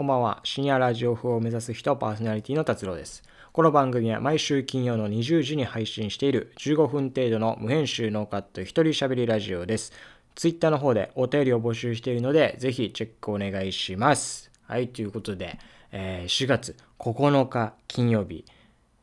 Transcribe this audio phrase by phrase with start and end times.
[0.00, 0.40] こんばんは。
[0.44, 3.22] 深夜ラジオ風を目指す人、パーソナリティの達郎です。
[3.52, 9.92] この番組は毎週金曜の20時に配信している15分程度の無編集ノーカット一人喋りラジオです。
[10.36, 14.50] Twitter の方でお便りを募集しているので、ぜひチェックお願いします。
[14.66, 15.58] はい、ということで、
[15.92, 18.46] えー、4月9日金曜日、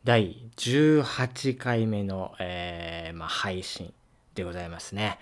[0.04, 3.94] 第18回目の、えーまあ、配信
[4.34, 5.20] でございますね。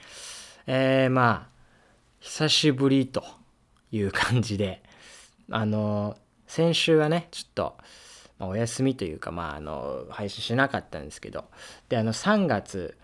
[0.67, 1.49] えー、まあ、
[2.21, 3.25] 久しぶりと
[3.91, 4.84] いう感じで、
[5.49, 6.17] あの、
[6.47, 7.77] 先週はね、ちょっと、
[8.39, 11.45] まあ、お休みというか、まあ、あの、配信しなかったんですけど、
[11.89, 12.97] で、あの、3月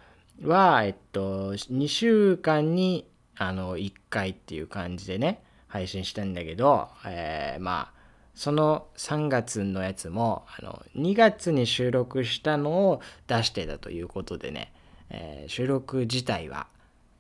[0.44, 8.02] は、えっと、2週間に、あの、1回っていう感じでね、配信したんだけど、えー、まあ、
[8.36, 14.74] その3月のやつも、あの、2月に収録したのを出してたということでね、
[15.10, 16.68] えー、収録自体は、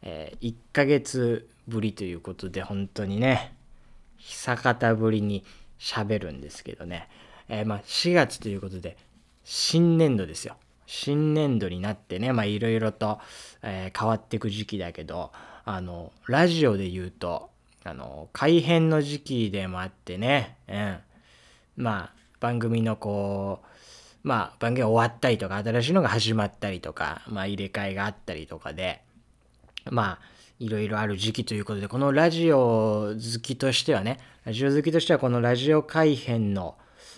[0.02, 3.54] えー、1ヶ月ぶりということで、本当にね、
[4.22, 5.44] 久方ぶりに
[5.80, 7.10] 喋るんですけどね、
[7.50, 8.98] えー、まあ4月ということで
[9.44, 10.56] 新年度ですよ。
[10.86, 13.20] 新年度になってねまあいろいろと、
[13.62, 15.32] えー、変わっていく時期だけど
[15.64, 17.50] あのラジオで言うと
[17.86, 20.98] あの改編の時期でもあってね、うん、
[21.78, 29.02] まあ番組のこうまあ番組が終わったりとか新しいのが始まったりとかまあ入れ替えがあったりとかで
[29.90, 30.20] まあ
[30.62, 36.78] いろいろある時期ということで、このラジオ好きとしてはね、ラジオ好きとしてはこのラジオ改編の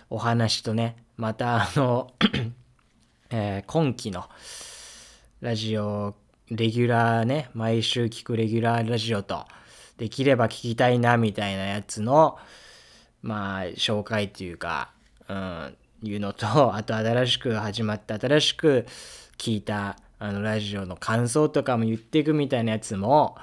[0.10, 2.14] お話とね、またあの
[3.30, 4.30] えー、今期の
[5.42, 6.16] ラジオ
[6.52, 9.46] レギュラーね、毎週聞くレギュラーラジオと、
[9.98, 12.38] できれば聞きたいなみたいなやつの、
[13.22, 14.92] まあ、紹介というか、
[15.28, 18.86] うん、いうのと、あと新しく始まった、新しく
[19.38, 23.36] 聞いたあのラジオの感想とかも言っていくみたいなやつも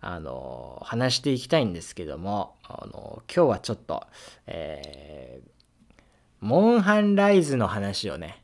[0.00, 4.06] あの話していきたいんですけどもあの今日はちょっと、
[4.46, 5.96] えー、
[6.38, 8.40] モンハンライズの話をね、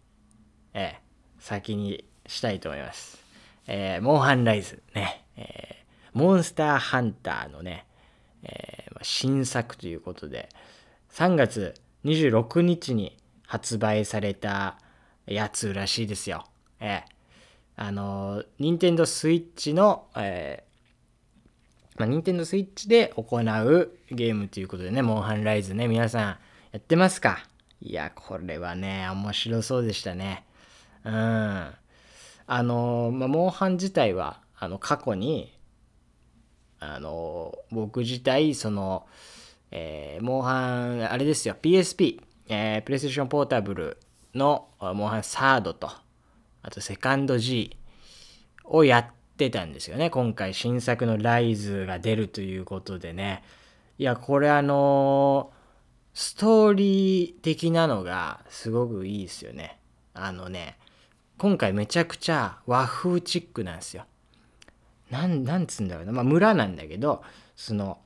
[0.75, 3.23] えー、先にしたいと思います。
[3.69, 7.87] えー、モンハンライズね、えー、モンスターハンターのね、
[8.43, 10.49] えー、新作ということで
[11.13, 13.17] 3月26日に
[13.47, 14.79] 発売された
[15.27, 16.45] やつらしいですよ。
[16.81, 17.22] えー
[17.77, 26.39] あの、任天堂スイッチの、えー、まあ、任天堂スイッチで行うゲームということでね、モンハンライズね、皆さんや
[26.79, 27.39] ってますか？
[27.81, 30.45] いや、これはね、面白そうでしたね。
[31.05, 31.13] うん。
[31.13, 31.75] あ
[32.49, 35.53] の、まあ、モンハン自体は、あの、過去に、
[36.79, 39.07] あの、僕自体、その、
[39.71, 43.99] えー、モンハン、あれですよ、PSP、えー、プレイステーションポータブル
[44.35, 45.91] のモンハンサードと、
[46.63, 47.77] あとセカンド G
[48.65, 49.07] をやっ
[49.37, 50.11] てたんですよね。
[50.11, 53.43] 今回新作のライズが出るということでね。
[53.99, 55.53] いや、これあの
[56.15, 59.79] ストーリー的なのがすごくいいですよね。
[60.15, 60.79] あのね、
[61.39, 64.05] 今回めちゃくちゃ和風チックなんですよ。
[65.11, 66.13] なん、なんつうんだろうな。
[66.13, 67.23] まあ村なんだけど、
[67.57, 67.99] その、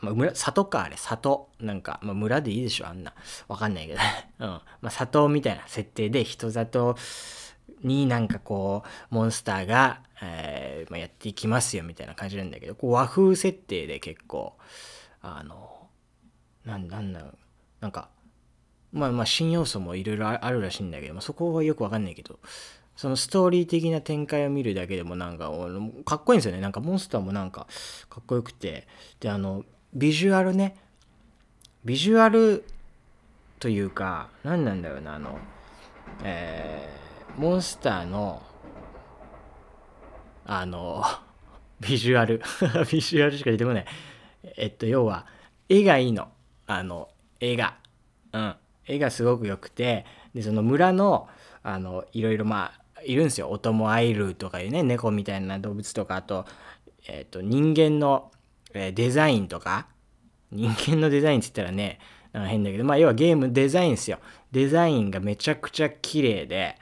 [0.00, 1.50] まあ、村、里かあれ、里。
[1.60, 3.12] なんか、まあ、村でいいでしょ、あんな。
[3.48, 4.00] わかんないけど。
[4.40, 4.48] うん。
[4.48, 6.96] まあ、里みたいな設定で人里
[7.82, 14.56] になんかこう、モンスターが、えー、まあ、やっていきますよ、みたいな感じなんだけど、こう和風設定で結構、
[15.22, 15.88] あの、
[16.64, 17.38] なん、なんだろう、
[17.80, 18.08] なんか、
[18.92, 22.38] まあまあ、新要素もいろいろあるらしいんだけど、まあ、そこはよくわかんないけど、
[22.96, 25.50] そのストーリー的な展開を見るだけでもなんか、
[26.04, 26.60] かっこいいんですよね。
[26.60, 27.66] なんかモンスターもなんか
[28.10, 28.86] かっこよくて。
[29.20, 29.64] で、あの、
[29.94, 30.76] ビジュアルね。
[31.84, 32.64] ビジュアル
[33.58, 35.38] というか何なんだろうなあの
[36.22, 38.42] えー、モンスターの
[40.44, 41.02] あの
[41.80, 42.42] ビジュアル。
[42.90, 43.86] ビジュアルしか出てこない。
[44.56, 45.26] えっと要は
[45.68, 46.28] 絵がいいの。
[46.66, 47.08] あの
[47.40, 47.76] 絵が。
[48.32, 48.56] うん。
[48.86, 51.28] 絵がすごく良くてでその村の
[51.62, 53.50] あのいろいろまあいるんですよ。
[53.50, 56.46] オトモアイルとかいうね猫みたいな動物とかあと,、
[57.06, 58.30] えっと人間の
[58.74, 59.86] えデザインとか、
[60.50, 61.98] 人間のデザインって言ったらね、
[62.32, 64.18] 変だけど、まあ要はゲームデザインですよ。
[64.52, 66.76] デザインがめちゃくちゃ綺麗で、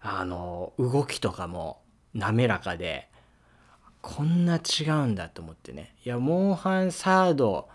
[0.00, 1.82] あの、動きとかも
[2.14, 3.08] 滑らかで、
[4.02, 5.94] こんな違うんだと思ってね。
[6.04, 7.68] いや、モンハンサード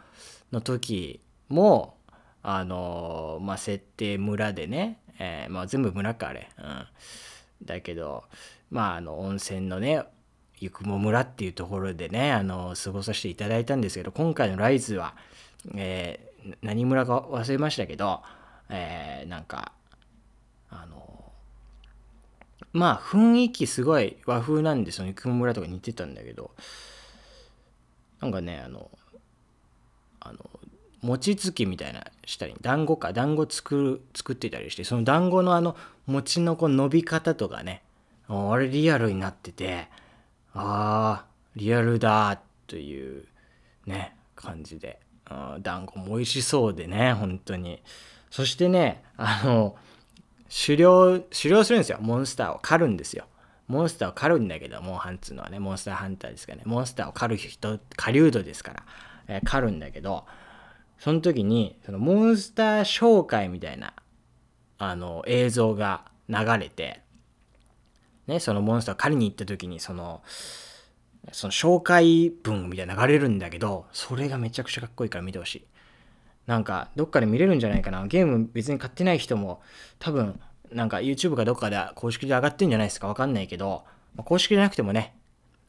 [0.52, 1.98] の時も、
[2.44, 6.50] あの、まあ設定村でね、えー、まあ全部村かあれ。
[6.58, 6.86] うん。
[7.66, 8.24] だけど、
[8.70, 10.04] まああの温泉のね、
[10.60, 15.16] ゆくも村っていうところでね、あの、過ごさせていただいたんですけど、今回のライズは、
[15.76, 18.22] えー、何村か忘れましたけど、
[18.70, 19.72] えー、なんか、
[20.70, 21.32] あの、
[22.74, 26.52] まあ、雰囲気すごい和風なんで、そのゆくも村とか似てたんだけど、
[28.20, 28.92] なんかね、あの、
[30.20, 30.50] あの、
[31.02, 35.76] 餅つきみたいなしたり団子か団子作る作ってたりしてその団子のあの
[36.08, 37.84] 餅のこう伸び方とかね
[38.28, 39.88] あれリアルになってて
[40.62, 41.26] ああ
[41.56, 43.26] リアルだという
[43.86, 45.00] ね感じで。
[45.62, 47.82] 団子も美味しそうでね本当に。
[48.32, 49.76] そしてねあの
[50.50, 52.00] 狩猟狩猟するんですよ。
[52.02, 53.26] モンスターを狩るんですよ。
[53.68, 56.64] モンスターを狩るんだけどモンハンっつうのはねモンスターハンターですからね。
[56.66, 58.84] モンスターを狩る人狩人ですから、
[59.28, 60.26] えー、狩るんだけど
[60.98, 63.94] その時にそのモンスター紹介みたいな
[64.80, 67.02] あの映像が流れて
[68.30, 70.22] ねそのモンスター狩りに行った時にその
[71.34, 75.66] その紹介文みたいな流れるんだけどそれがめちゃくちゃかっこいいから見てほしい。
[76.48, 78.08] なんかどっかで見れるんじゃないかな。
[78.08, 79.62] ゲーム別に買ってない人も
[80.00, 80.40] 多分
[80.72, 83.08] なんか YouTube かどっかで公式で上がってんじゃないですか。
[83.08, 83.84] わかんないけど、
[84.16, 85.16] まあ、公式じゃなくてもね、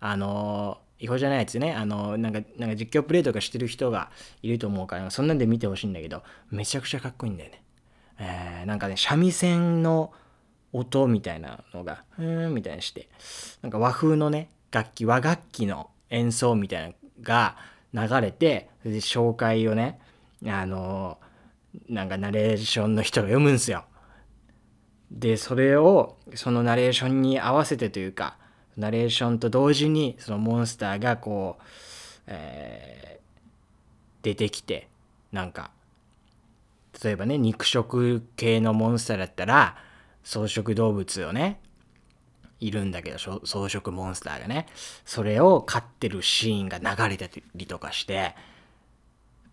[0.01, 4.11] あのー、違法じゃないやつね、あのー、なんか、なんか実況プレイとかしてる人が
[4.43, 7.63] いると思うから、そんなんで見てほしいんだけど、めちゃくちゃかっこいいんだよね。
[8.19, 10.13] えー、なんかね、三味線の
[10.73, 13.09] 音みたいなのが、うーんみたいにして、
[13.63, 17.57] なんか和風のね、楽器、和楽器の演奏みたいなのが
[17.93, 19.99] 流れて、で紹介をね、
[20.47, 23.85] あのー、なんかナレーションの人が読むんすよ。
[25.11, 28.37] でそれをそのナレーションに合わせてというか
[28.77, 31.63] ナレーションと同時にそのモンスターがこう、
[32.29, 34.89] えー、出てきて
[35.33, 35.71] なんか
[37.03, 39.77] 例えばね肉食系のモンスターだったら
[40.25, 41.61] 草食動物をね
[42.61, 44.67] いるんだけど草食モンスターがね
[45.05, 48.35] それを飼ってるシーンが流れたりとかして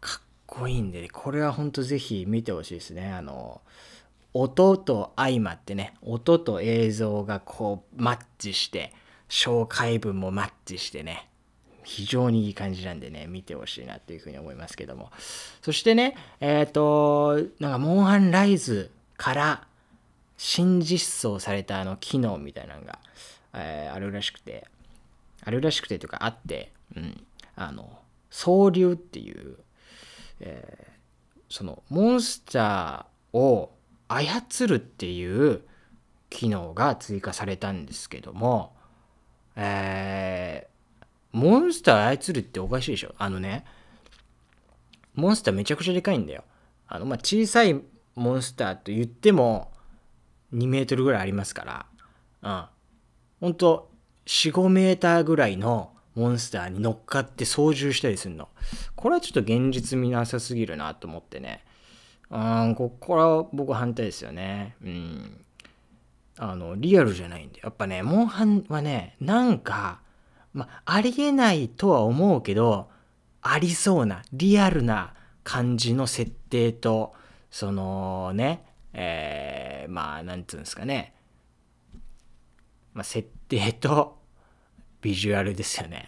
[0.01, 3.11] かっこいいんでこれはほんと是非見てほしいですね。
[3.11, 3.61] あの
[4.33, 8.93] 音と相まってね音と映像がこうマッチして
[9.29, 11.29] 紹介文もマッチしてね
[11.83, 15.11] 非常にいい感じなんでね見てほしいなっていうふうに思いますけども。
[15.61, 19.66] そしてねえっ、ー、となんかモンハンライズから
[20.37, 22.99] 新実装されたあの機能みたいなのが、
[23.53, 24.67] えー、あるらしくて
[25.43, 27.25] あるらしくてというかあってうん
[27.55, 27.99] あの
[28.29, 29.57] 総流っていう、
[30.41, 33.71] えー、そのモンスターを
[34.07, 35.61] 操るっていう
[36.29, 38.73] 機能が追加されたんですけども、
[39.55, 43.15] えー、モンスター操るっておかしいでしょ？
[43.17, 43.65] あのね、
[45.15, 46.43] モンスターめちゃくちゃでかいんだよ。
[46.87, 47.81] あの、まあ、小さい
[48.15, 49.71] モンスターと言っても
[50.53, 51.85] 2メートルぐらいありますから、
[52.41, 52.65] うん。
[53.41, 53.91] ほんと、
[54.25, 58.49] 4、5メーターぐらいのモンスターに乗っかって操縦したりするの。
[58.95, 61.63] これはちょっと現実味なさすぎるなと思ってね。
[62.29, 65.45] うんここは僕反対ですよねうん
[66.39, 70.01] あのリアルじゃないんでやっぱねモンハンはねなんか
[70.53, 72.89] まありえないとは思うけど
[73.41, 75.13] ありそうなリアルな
[75.43, 77.13] 感じの設定と
[77.49, 81.13] そのねえー、まあなんつうんですかね。
[82.93, 84.17] まあ設定と
[85.01, 86.07] ビジュアルですよね。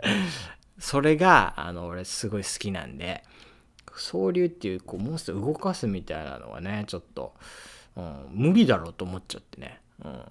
[0.78, 3.22] それがあの俺すごい好きなんで
[3.96, 7.34] 総流っていうこうモンスター動かすみたいなのはねちょっと、
[7.96, 10.22] うん、無理だろうと思っちゃってね、うん、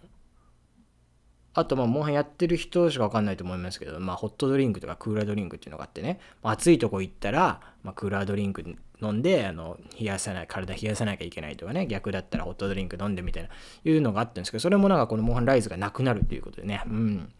[1.56, 8.64] あとまあモンハンやってる人しか分かんないと思いますけど、まあ、ホットドリンクとかクーラードリンクっていうのがあってね、まあ、暑いとこ行ったら、まあ、クーラードリンク
[9.02, 11.86] 飲んであの冷やさない体冷やさなきゃいけないとかね。
[11.86, 13.50] 逆だったらホットドリンク飲んでみたいな
[13.84, 16.82] いうのがあったんですけどそれもなんかこのモンハンライズがなくなるっていうことでね。
[16.88, 17.34] うん。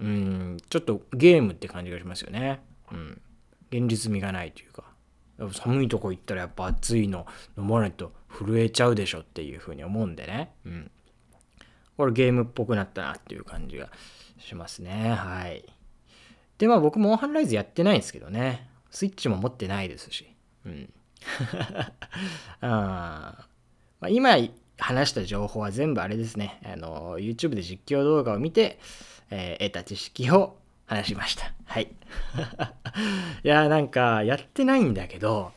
[0.00, 0.56] うん。
[0.68, 2.60] ちょっとゲームって感じがしますよね。
[2.90, 3.20] うん。
[3.70, 4.84] 現実味がないというか。
[5.52, 7.26] 寒いとこ行ったらやっぱ暑いの
[7.58, 10.52] 飲まないと震えちゃうでしょっていうふうに思うんでね。
[10.64, 10.90] うん。
[11.96, 13.90] これゲームっぽくなったなっていう感じが
[14.38, 15.14] しますね。
[15.16, 15.64] はい。
[16.58, 18.68] で、まあ僕モンハンライズやってないんですけどね。
[18.90, 20.26] スイッチも持ってないですし。
[20.66, 20.92] うん。
[22.60, 23.46] あ
[24.00, 24.36] まあ、今
[24.78, 26.60] 話した情報は全部あれですね。
[26.64, 28.78] あの、YouTube で実況動画を見て、
[29.30, 31.52] えー、得た知識を話しました。
[31.64, 31.84] はい。
[33.44, 35.52] いや、なんか、やってないんだけど、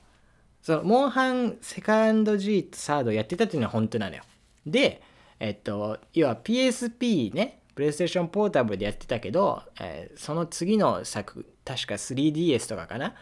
[0.61, 4.23] その、モンハンセカンド G とサードやってたっていうのは本当なのよ。
[4.65, 5.01] で、
[5.39, 13.13] えっと、要は PSP ね、プレイステーションポータブルでやってたけど、えー、その次の作、確か 3DS とかかな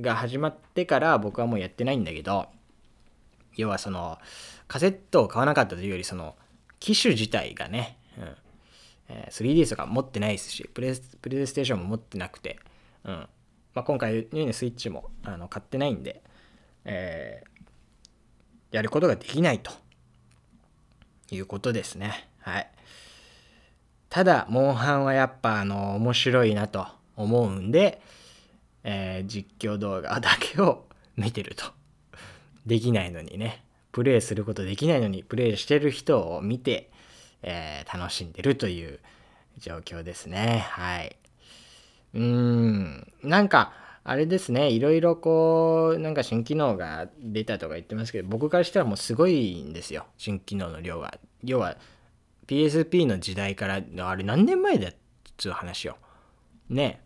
[0.00, 2.46] が始まってから僕はもうやってないんだけど、
[3.56, 4.18] 要はその、
[4.68, 6.36] カセットを買わなかったというより、その、
[6.78, 8.36] 機種自体がね、うん、
[9.08, 12.58] えー、3DS とか持ってないですしプレプレイステーションも持ってなくて、
[13.04, 13.28] うん。
[13.74, 16.22] まあ、今回のようにスイッチもあの買ってないんで、
[16.84, 19.72] えー、やることができないと。
[21.34, 22.28] いうことですね。
[22.40, 22.70] はい。
[24.08, 28.00] ただ、モンハンはやっぱあの面白いなと思うんで、
[28.84, 31.64] えー、実況動画だけを見てると。
[32.66, 36.90] できないのにね、プレイすることできないのに、プレイしてる人を見て、
[37.42, 39.00] えー、楽しんでるという
[39.58, 40.66] 状況ですね。
[40.70, 41.16] はい。
[42.14, 43.72] うーん、なんか、
[44.04, 51.18] あれですね、いろいろこう、なんか新機能が出たとか言ってますけど、僕からしたらもうすごいんですよ、新機能の量が。
[51.44, 51.76] 要は、
[52.46, 54.94] PSP の時代から、あれ何年前だっ
[55.36, 55.98] つう話よ。
[56.68, 57.02] ね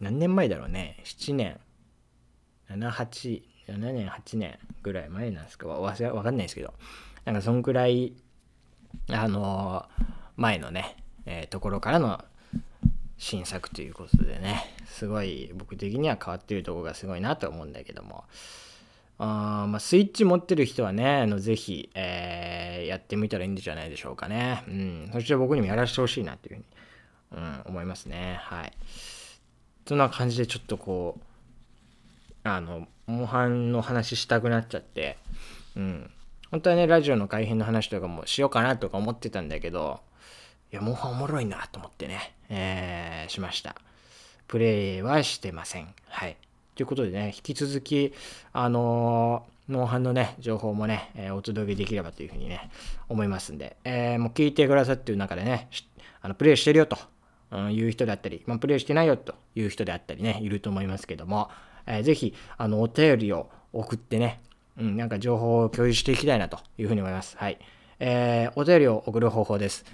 [0.00, 1.00] 何年前だろうね。
[1.04, 1.60] 7年、
[2.68, 6.74] 7、8、7年、8年ぐらい前なんですかわわかんないですけど、
[7.24, 8.14] なんかそんくらい、
[9.10, 10.04] あのー、
[10.36, 12.24] 前のね、えー、ところからの
[13.18, 18.24] 新作ということでね、すごい僕的には変わってるとこがすごいなと思うんだけども、
[19.18, 24.62] あまあ、スイッチ持ってる人はね、あのぜひ、えー、やってみたらいいんじゃないでしょうかね。
[24.68, 25.10] うん。
[25.12, 26.56] そして僕にもやらせてほしいなっていう
[27.32, 28.38] ふうに、うん、思いますね。
[28.42, 28.72] はい。
[29.86, 31.22] そんな感じでちょっとこう、
[32.44, 35.16] あの、モンハンの話したくなっちゃって、
[35.76, 36.10] うん。
[36.50, 40.00] 本当はね、ラジオの改編の話とかもしようかなとか思ってたんだけど、
[40.72, 43.76] いや、モンハンおもろいなと思ってね、えー、しました。
[44.48, 45.94] プレイはしてません。
[46.08, 46.36] はい。
[46.74, 48.12] ということでね、引き続き、
[48.52, 52.70] あのー、モンハンのね、情報もね、えー、お届けできればというふうにね、
[53.08, 55.68] 思いますんで、えー、もう聞いてくださってる中でね、
[56.20, 56.98] あのプレイしてるよと、
[57.52, 61.48] うん、いう人であったり、まあ、プレイしてないよという人であったりね、いると思いますけども、
[61.86, 64.40] えー、ぜひ、あの、お便りを送ってね、
[64.78, 67.36] うん、なんか情報を共有していきたいなというふうに思います。
[67.38, 67.58] はい。
[67.98, 69.84] えー、お便りを送る方法です。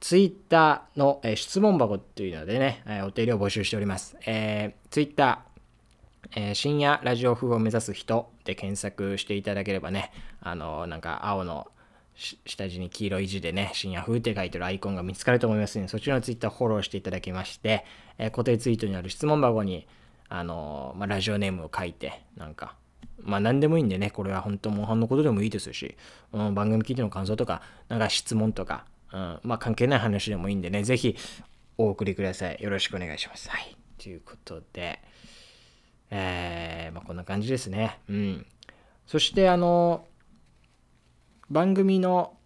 [0.00, 4.16] ツイッターの、え、質問箱というのでね、え、お手入れを募集しております。
[4.26, 11.68] えー、ツイッター、えー、深夜ラジオ風を目指す人で検索していただければね、あのなんか青の
[12.14, 17.84] 下地に黄色い字でね、深夜風って書いてるアイコンが見つかると思いますので、そちらのツイッターフォローしていただきまして、
[18.18, 19.86] え、固定ツイートにある質問箱に、
[20.28, 22.74] あのまあ、ラジオネームを書いて、なんか、
[23.22, 25.96] まあ何でもいいんでね、これは本当、モンハンのことでもいいですし、
[26.32, 28.84] うん、番組聞いての感想とか、なんか質問とか、
[29.16, 31.16] うん、まあ関係ない話でもいいんでね、ぜひ
[31.78, 32.58] お送りください。
[32.60, 33.48] よろしくお願いします。
[33.48, 33.74] はい。
[33.96, 35.00] ということで、
[36.10, 37.98] えー、まあこんな感じですね。
[38.10, 38.46] うん。
[39.06, 40.04] そしてあの、
[41.48, 42.36] 番組の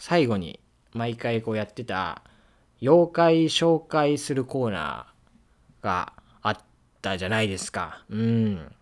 [0.00, 0.58] 最後に
[0.92, 2.22] 毎回こうやってた
[2.82, 6.56] 妖怪紹介するコーナーがあっ
[7.00, 8.04] たじゃないですか。
[8.10, 8.74] うん。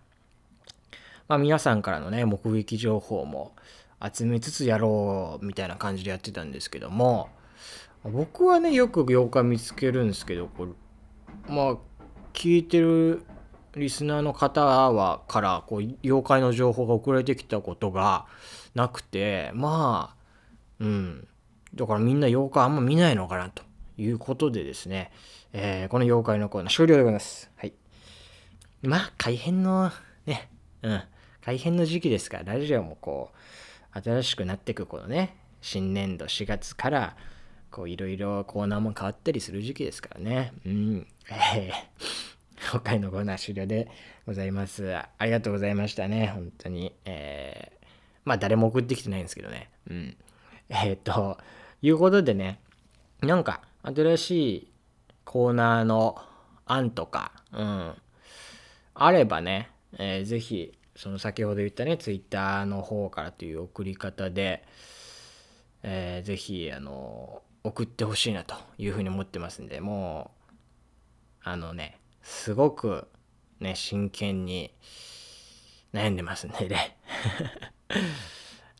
[1.29, 3.55] まあ皆さんからのね、目撃情報も
[4.03, 7.29] 集めつつやろうみたいな感じでやってたんですけども
[8.05, 10.73] 僕はねよく妖怪見つけるんですけどこれ
[11.49, 11.77] まあ
[12.33, 13.25] 聞いてる
[13.75, 18.27] リスナーの方はからこう妖怪の情報が送られてきたことが
[18.75, 20.17] なくてまあ
[20.81, 21.29] うん
[21.75, 23.63] だからみんな妖怪あんま見ないのかなと
[23.99, 25.11] いうことでですね、
[25.53, 27.51] えー、この妖怪のコーナー終了でございます。
[27.57, 27.73] はい。
[28.83, 29.91] まあ改編の
[30.27, 30.51] ね、
[30.83, 31.03] うん、
[31.43, 33.37] 改編の時期ですからラジオもこう
[34.03, 37.17] 新しくなっていくこのね新年度4月から
[37.71, 40.53] こういろいろコーナーも変わったりする時期ですからね。
[40.65, 41.07] うん。
[41.29, 43.91] えー、今回のコーナー終了で
[44.27, 44.95] ございます。
[44.95, 46.29] ありがとうございましたね。
[46.29, 46.95] 本当に。
[47.05, 47.87] えー、
[48.25, 49.69] まあ誰も送ってきてないんですけどね。
[49.91, 50.17] うん。
[50.69, 51.39] えー、っと
[51.83, 52.59] いうことでね
[53.21, 54.73] なんか新しい
[55.25, 56.21] コーナーの
[56.67, 57.93] 案とかうん
[58.95, 64.65] あればね、えー、ぜひその先ほど言ったね、ツイッターの方からという送り方で、
[65.83, 70.53] えー、ぜひ、あの、送ってほしいなというふうに思ってますんで、もう、
[71.45, 73.09] あのね、すごく
[73.61, 74.73] ね、真剣に
[75.93, 76.97] 悩んでますんでね。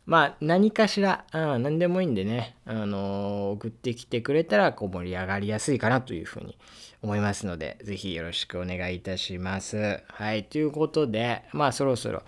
[0.07, 6.57] まあ、何かしら、うん、何でもいいんでね、あのー、送ってきてくれたら、こう盛り上がりやすいかなというふうに
[7.01, 10.01] 思いますので、ぜひよろしくお願いいたします。
[10.07, 12.23] はい、ということで、まあ、そろそろ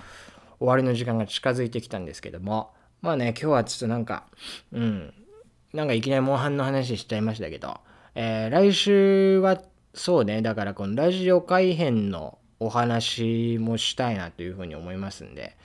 [0.60, 4.26] 終わりの時間が近づいてきたんですけども、まあね、今日はちょっとなんか、
[4.74, 5.14] うん、
[5.72, 7.78] なんかいきなりモンハンの話しちゃいましたけど、
[8.14, 9.62] えー、来週は
[9.94, 15.56] そうね、だからこのラジオ改編のお話もしたいなというふうに思いますんで、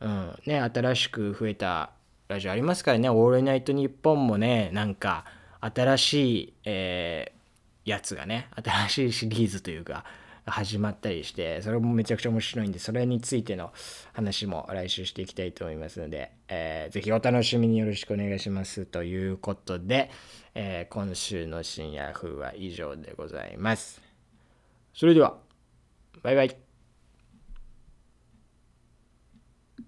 [0.00, 1.90] うんね、新しく増えた
[2.28, 5.24] ラジオありますからね、オールナイトニッポンもね、なんか
[5.60, 10.04] 新しい、えー、やつがね、新しいシリーズというか、
[10.50, 13.72] 始まったりして、それもめちゃくちゃ面白いんで、それについての
[14.12, 20.10] 話も来週していきたいと思いますので、えー、ぜひお楽しみによろしくお願いしますということで、
[20.54, 24.00] えー、今週の深夜風は以上でございます。
[24.94, 25.36] それでは、
[26.22, 26.67] バイバイ。